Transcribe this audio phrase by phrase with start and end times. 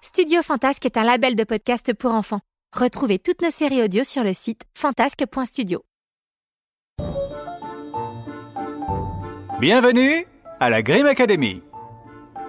[0.00, 2.40] Studio Fantasque est un label de podcast pour enfants.
[2.72, 5.82] Retrouvez toutes nos séries audio sur le site fantasque.studio.
[9.60, 10.26] Bienvenue
[10.60, 11.62] à la Grimm Academy.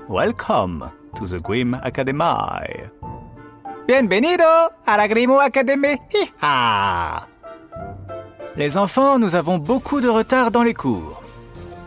[0.09, 2.23] Welcome to the Grimm Academy.
[3.87, 4.43] Bienvenido
[4.85, 5.97] a la Grimm Academy.
[6.13, 7.27] Hi-ha.
[8.55, 11.23] Les enfants, nous avons beaucoup de retard dans les cours.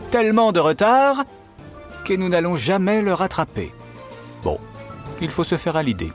[0.09, 1.23] Tellement de retard
[2.03, 3.71] que nous n'allons jamais le rattraper.
[4.43, 4.59] Bon,
[5.21, 6.11] il faut se faire à l'idée.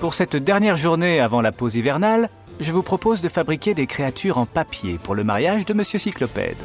[0.00, 2.28] Pour cette dernière journée avant la pause hivernale,
[2.60, 6.56] je vous propose de fabriquer des créatures en papier pour le mariage de Monsieur Cyclopède.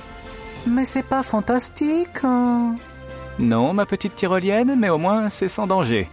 [0.65, 2.75] Mais c'est pas fantastique hein
[3.39, 6.09] Non, ma petite tyrolienne, mais au moins c'est sans danger.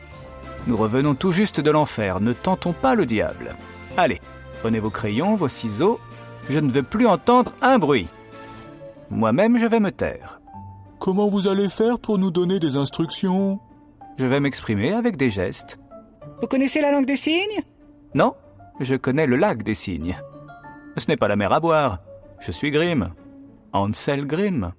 [0.67, 3.57] Nous revenons tout juste de l'enfer, ne tentons pas le diable.
[3.97, 4.21] Allez,
[4.61, 6.01] prenez vos crayons, vos ciseaux,
[6.49, 8.09] je ne veux plus entendre un bruit.
[9.11, 10.41] Moi-même, je vais me taire.
[10.99, 13.61] Comment vous allez faire pour nous donner des instructions?
[14.17, 15.79] Je vais m'exprimer avec des gestes.
[16.41, 17.63] Vous connaissez la langue des signes?
[18.15, 18.35] Non,
[18.81, 20.17] je connais le lac des signes.
[20.97, 21.99] Ce n'est pas la mer à boire.
[22.41, 23.11] Je suis Grimm.
[23.73, 24.73] Ansel Grimm.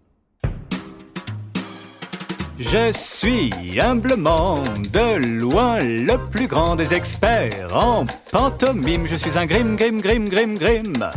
[2.57, 4.59] Je suis humblement
[4.93, 9.05] de loin le plus grand des experts en pantomime.
[9.07, 11.09] Je suis un Grimm, Grimm, Grimm, Grimm, Grimm.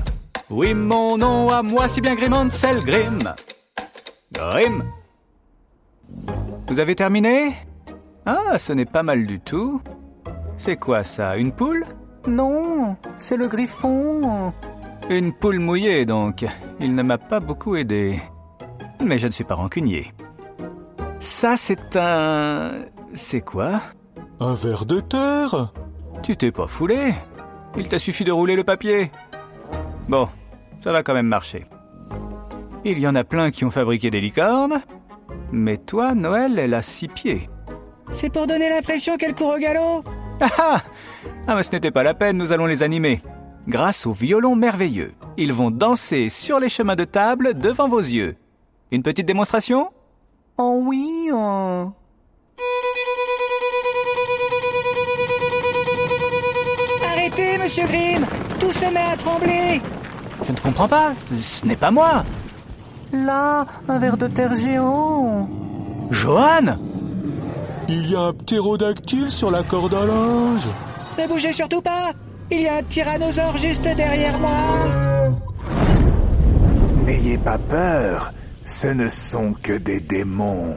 [0.51, 3.35] Oui, mon nom à moi, si bien Grimm, Ansel Grimm.
[6.69, 7.53] Vous avez terminé?
[8.27, 9.81] Ah, ce n'est pas mal du tout.
[10.57, 11.85] C'est quoi ça Une poule?
[12.27, 14.53] Non, c'est le griffon.
[15.09, 16.45] Une poule mouillée donc.
[16.81, 18.21] Il ne m'a pas beaucoup aidé.
[19.05, 20.13] Mais je ne suis pas rancunier.
[21.21, 22.73] Ça, c'est un...
[23.15, 23.81] C'est quoi?
[24.41, 25.73] Un ver de terre?
[26.23, 27.15] Tu t'es pas foulé
[27.77, 29.11] Il t'a suffi de rouler le papier.
[30.09, 30.29] Bon,
[30.83, 31.65] ça va quand même marcher.
[32.85, 34.81] Il y en a plein qui ont fabriqué des licornes,
[35.53, 37.51] mais toi, Noël, elle a six pieds.
[38.11, 40.03] C'est pour donner l'impression qu'elle court au galop
[40.41, 40.83] Ah ah
[41.47, 43.21] Ah mais ce n'était pas la peine, nous allons les animer.
[43.67, 48.37] Grâce au violon merveilleux, ils vont danser sur les chemins de table devant vos yeux.
[48.91, 49.91] Une petite démonstration?
[50.57, 51.93] Oh oui oh.
[57.05, 58.25] Arrêtez, monsieur Grimm
[58.59, 59.83] Tout se met à trembler
[60.47, 62.25] Je ne comprends pas, ce n'est pas moi
[63.13, 65.49] Là, un ver de terre géant
[66.11, 66.77] Johan
[67.89, 70.69] Il y a un ptérodactyle sur la corde à linge
[71.19, 72.13] Ne bougez surtout pas
[72.51, 74.51] Il y a un tyrannosaure juste derrière moi
[77.07, 78.33] N'ayez pas peur,
[78.67, 80.77] ce ne sont que des démons.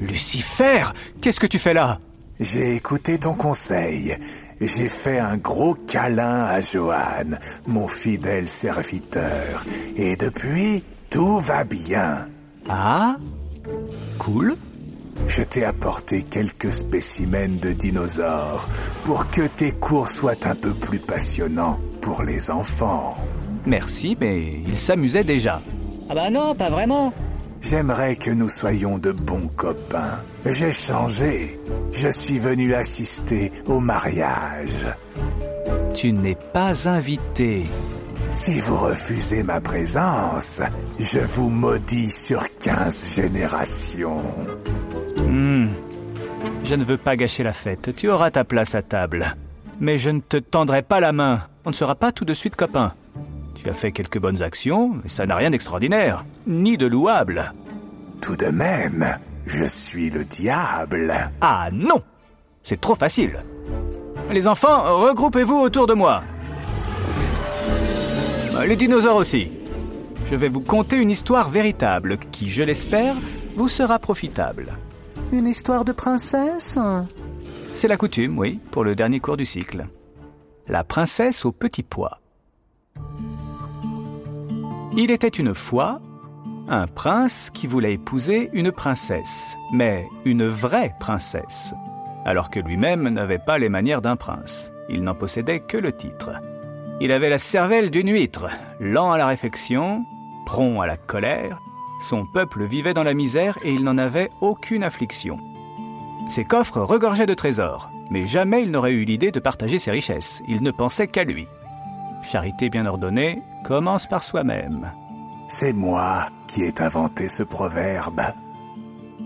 [0.00, 0.84] Lucifer
[1.20, 1.98] Qu'est-ce que tu fais là?
[2.38, 4.16] J'ai écouté ton conseil.
[4.60, 9.64] J'ai fait un gros câlin à Johan, mon fidèle serviteur.
[9.96, 10.84] Et depuis,
[11.14, 12.26] tout va bien.
[12.68, 13.16] Ah
[14.18, 14.56] Cool
[15.28, 18.68] Je t'ai apporté quelques spécimens de dinosaures
[19.04, 23.16] pour que tes cours soient un peu plus passionnants pour les enfants.
[23.64, 25.62] Merci, mais il s'amusait déjà.
[26.10, 27.12] Ah bah non, pas vraiment
[27.62, 30.18] J'aimerais que nous soyons de bons copains.
[30.44, 31.60] J'ai changé.
[31.92, 34.88] Je suis venu assister au mariage.
[35.94, 37.66] Tu n'es pas invité.
[38.34, 40.60] Si vous refusez ma présence,
[40.98, 44.22] je vous maudis sur 15 générations.
[45.16, 45.68] Hmm.
[46.64, 47.94] Je ne veux pas gâcher la fête.
[47.94, 49.36] Tu auras ta place à table.
[49.78, 51.42] Mais je ne te tendrai pas la main.
[51.64, 52.92] On ne sera pas tout de suite copains.
[53.54, 57.52] Tu as fait quelques bonnes actions, mais ça n'a rien d'extraordinaire, ni de louable.
[58.20, 59.16] Tout de même,
[59.46, 61.14] je suis le diable.
[61.40, 62.02] Ah non
[62.64, 63.44] C'est trop facile.
[64.28, 66.24] Les enfants, regroupez-vous autour de moi.
[68.62, 69.50] Les dinosaures aussi.
[70.24, 73.14] Je vais vous conter une histoire véritable qui, je l'espère,
[73.56, 74.78] vous sera profitable.
[75.32, 76.78] Une histoire de princesse?
[77.74, 79.86] C'est la coutume, oui, pour le dernier cours du cycle.
[80.68, 82.20] La princesse au petit pois.
[84.96, 86.00] Il était une fois
[86.68, 91.74] un prince qui voulait épouser une princesse, mais une vraie princesse,
[92.24, 94.70] alors que lui-même n'avait pas les manières d'un prince.
[94.88, 96.30] Il n'en possédait que le titre.
[97.00, 98.46] Il avait la cervelle d'une huître,
[98.80, 100.04] lent à la réflexion,
[100.46, 101.60] prompt à la colère,
[102.00, 105.38] son peuple vivait dans la misère et il n'en avait aucune affliction.
[106.28, 110.42] Ses coffres regorgeaient de trésors, mais jamais il n'aurait eu l'idée de partager ses richesses.
[110.46, 111.46] Il ne pensait qu'à lui.
[112.22, 114.92] Charité bien ordonnée commence par soi-même.
[115.48, 118.22] C'est moi qui ai inventé ce proverbe.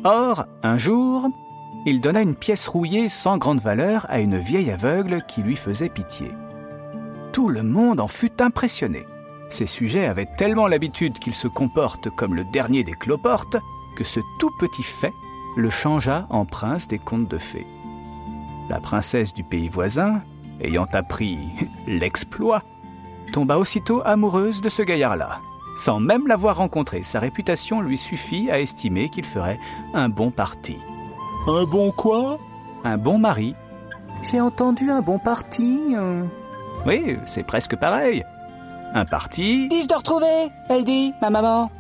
[0.05, 1.29] Or, un jour,
[1.87, 5.88] il donna une pièce rouillée sans grande valeur à une vieille aveugle qui lui faisait
[5.88, 6.29] pitié.
[7.32, 9.06] Tout le monde en fut impressionné.
[9.50, 13.56] Ces sujets avaient tellement l'habitude qu'il se comporte comme le dernier des cloportes
[13.96, 15.12] que ce tout petit fait
[15.56, 17.66] le changea en prince des contes de fées.
[18.69, 20.20] La princesse du pays voisin,
[20.60, 21.38] ayant appris
[21.86, 22.62] l'exploit,
[23.32, 25.40] tomba aussitôt amoureuse de ce gaillard-là.
[25.76, 29.60] Sans même l'avoir rencontré, sa réputation lui suffit à estimer qu'il ferait
[29.94, 30.76] un bon parti.
[31.46, 32.38] Un bon quoi?
[32.84, 33.54] Un bon mari.
[34.22, 35.94] J'ai entendu un bon parti.
[35.96, 36.25] euh.
[36.86, 38.25] Oui, c'est presque pareil.
[38.94, 39.69] Un parti.
[39.69, 41.70] Dis de retrouver, elle dit, ma maman?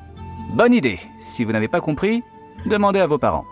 [0.54, 0.98] Bonne idée.
[1.20, 2.22] Si vous n'avez pas compris,
[2.66, 3.44] demandez à vos parents.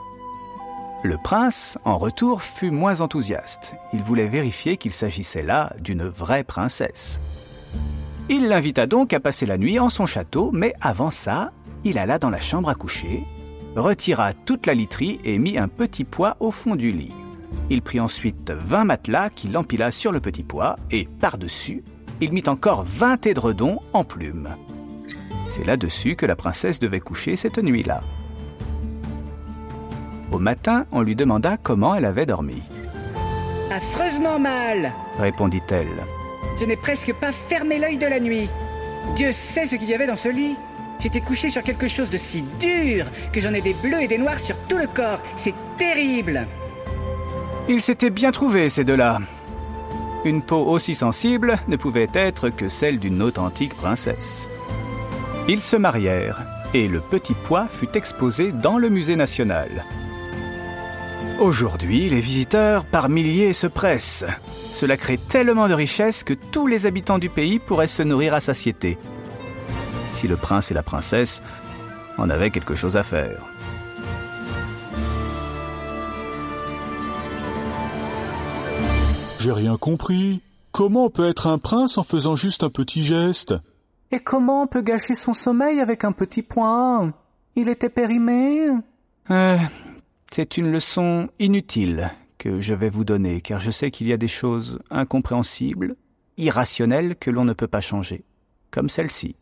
[1.03, 3.75] Le prince, en retour, fut moins enthousiaste.
[3.93, 7.21] Il voulait vérifier qu'il s'agissait là d'une vraie princesse.
[8.29, 11.53] Il l'invita donc à passer la nuit en son château, mais avant ça,
[11.85, 13.25] il alla dans la chambre à coucher,
[13.77, 17.15] retira toute la literie et mit un petit poids au fond du lit.
[17.71, 21.83] Il prit ensuite 20 matelas qu'il empila sur le petit poids et par-dessus,
[22.21, 24.57] il mit encore 20 édredons en plumes.
[25.49, 28.03] C'est là-dessus que la princesse devait coucher cette nuit-là.
[30.33, 32.63] Au matin, on lui demanda comment elle avait dormi.
[33.71, 34.93] Affreusement mal.
[35.19, 36.05] Répondit-elle.
[36.59, 38.49] Je n'ai presque pas fermé l'œil de la nuit.
[39.15, 40.57] Dieu sait ce qu'il y avait dans ce lit.
[40.99, 44.19] J'étais couché sur quelque chose de si dur que j'en ai des bleus et des
[44.19, 45.21] noirs sur tout le corps.
[45.37, 46.47] C'est terrible.
[47.69, 49.19] Ils s'étaient bien trouvés, ces deux-là.
[50.25, 54.49] Une peau aussi sensible ne pouvait être que celle d'une authentique princesse.
[55.49, 56.43] Ils se marièrent
[56.75, 59.85] et le petit pois fut exposé dans le musée national.
[61.41, 64.27] Aujourd'hui, les visiteurs par milliers se pressent.
[64.73, 68.41] Cela crée tellement de richesses que tous les habitants du pays pourraient se nourrir à
[68.41, 68.97] satiété.
[70.11, 71.43] Si le prince et la princesse
[72.17, 73.56] en avaient quelque chose à faire.
[79.47, 80.43] J'ai rien compris.
[80.73, 83.55] Comment on peut être un prince en faisant juste un petit geste?
[84.11, 87.15] Et comment on peut gâcher son sommeil avec un petit point?
[87.55, 88.67] Il était périmé?
[89.31, 89.57] Euh,
[90.33, 94.17] C'est une leçon inutile que je vais vous donner, car je sais qu'il y a
[94.17, 95.95] des choses incompréhensibles,
[96.39, 98.25] irrationnelles que l'on ne peut pas changer,
[98.73, 99.37] comme celle-ci.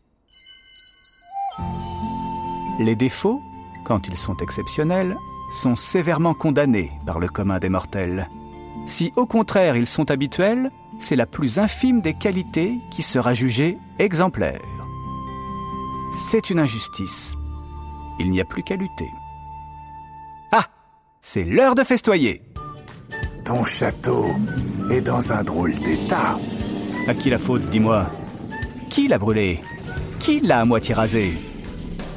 [2.79, 3.41] Les défauts,
[3.85, 5.17] quand ils sont exceptionnels,
[5.63, 8.29] sont sévèrement condamnés par le commun des mortels.
[8.85, 13.77] Si au contraire ils sont habituels, c'est la plus infime des qualités qui sera jugée
[13.99, 14.61] exemplaire.
[16.29, 17.35] C'est une injustice.
[18.19, 19.09] Il n'y a plus qu'à lutter.
[20.51, 20.65] Ah
[21.21, 22.41] C'est l'heure de festoyer
[23.43, 24.27] Ton château
[24.89, 26.39] est dans un drôle d'état.
[27.07, 28.05] À qui la faute, dis-moi?
[28.89, 29.61] Qui l'a brûlé?
[30.19, 31.37] Qui l'a à moitié rasé?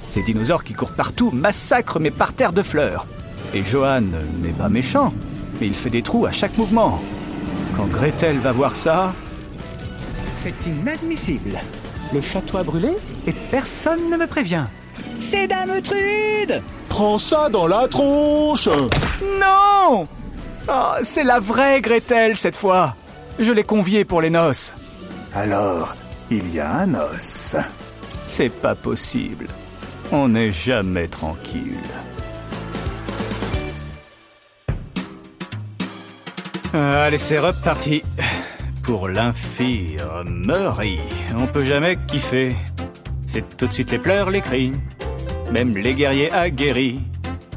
[0.06, 3.06] Ces dinosaures qui courent partout massacrent mes parterres de fleurs.
[3.52, 4.02] Et Johan
[4.42, 5.12] n'est pas méchant,
[5.60, 7.00] mais il fait des trous à chaque mouvement.
[7.76, 9.12] Quand Gretel va voir ça,
[10.42, 11.58] C'est inadmissible.
[12.12, 12.90] le château a brûlé
[13.26, 14.64] et personne ne me prévient.
[15.20, 18.68] C'est Dame Trude Prends ça dans la tronche
[19.40, 20.08] Non
[20.68, 22.94] Oh, C'est la vraie Gretel cette fois
[23.38, 24.74] Je l'ai conviée pour les noces.
[25.34, 25.94] Alors,
[26.30, 27.56] il y a un os.
[28.26, 29.46] C'est pas possible.
[30.12, 31.78] On n'est jamais tranquille.
[36.74, 38.02] Allez, c'est reparti.
[38.82, 41.00] Pour l'infirmerie.
[41.38, 42.54] On peut jamais kiffer.
[43.26, 44.72] C'est tout de suite les pleurs, les cris.
[45.50, 47.00] Même les guerriers aguerris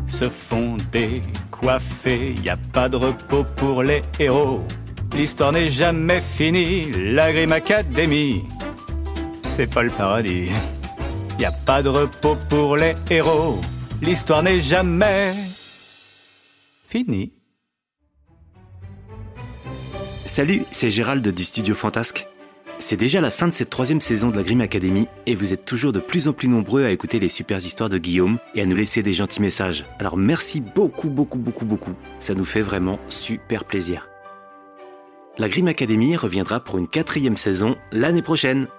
[0.08, 2.36] se font décoiffer.
[2.44, 4.66] Y a pas de repos pour les héros.
[5.14, 6.92] L'histoire n'est jamais finie.
[6.92, 8.44] La Grim Academy.
[9.48, 10.50] C'est pas le paradis.
[11.40, 13.60] Y a pas de repos pour les héros.
[14.02, 15.34] L'histoire n'est jamais
[16.88, 17.34] finie.
[20.32, 22.30] Salut, c'est Gérald du studio Fantasque.
[22.80, 25.66] C'est déjà la fin de cette troisième saison de la Grim Academy et vous êtes
[25.66, 28.66] toujours de plus en plus nombreux à écouter les super histoires de Guillaume et à
[28.66, 29.84] nous laisser des gentils messages.
[30.00, 31.92] Alors merci beaucoup, beaucoup, beaucoup, beaucoup.
[32.18, 34.08] Ça nous fait vraiment super plaisir.
[35.38, 38.70] La Grim Academy reviendra pour une quatrième saison l'année prochaine.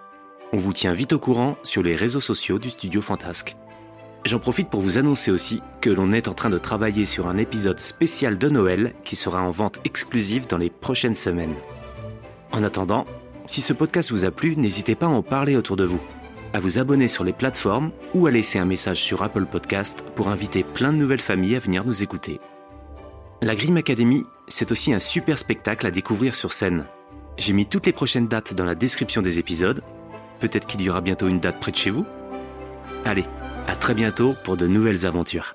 [0.54, 3.56] On vous tient vite au courant sur les réseaux sociaux du studio Fantasque.
[4.24, 7.38] J'en profite pour vous annoncer aussi que l'on est en train de travailler sur un
[7.38, 11.56] épisode spécial de Noël qui sera en vente exclusive dans les prochaines semaines.
[12.52, 13.04] En attendant,
[13.46, 16.00] si ce podcast vous a plu, n'hésitez pas à en parler autour de vous.
[16.54, 20.28] à vous abonner sur les plateformes ou à laisser un message sur Apple Podcast pour
[20.28, 22.40] inviter plein de nouvelles familles à venir nous écouter.
[23.40, 26.84] La Grimm Academy, c'est aussi un super spectacle à découvrir sur scène.
[27.38, 29.82] J'ai mis toutes les prochaines dates dans la description des épisodes.
[30.40, 32.04] Peut-être qu'il y aura bientôt une date près de chez vous.
[33.06, 33.24] Allez,
[33.66, 35.54] à très bientôt pour de nouvelles aventures.